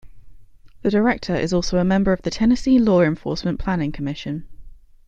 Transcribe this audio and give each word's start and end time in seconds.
The 0.81 0.89
director 0.89 1.35
is 1.35 1.53
also 1.53 1.77
a 1.77 1.83
member 1.83 2.11
of 2.11 2.23
the 2.23 2.31
Tennessee 2.31 2.79
Law 2.79 3.01
Enforcement 3.03 3.59
Planning 3.59 3.91
Commission. 3.91 4.47